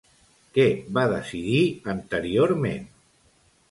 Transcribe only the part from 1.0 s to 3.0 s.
decidir anteriorment?